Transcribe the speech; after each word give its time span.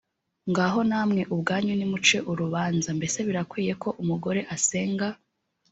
ngaho 0.49 0.79
namwe 0.89 1.21
ubwanyu 1.33 1.73
nimuce 1.75 2.17
urubanza 2.31 2.89
mbese 2.97 3.17
birakwiriye 3.27 3.73
ko 3.83 3.89
umugore 4.01 4.41
asenga 4.55 5.07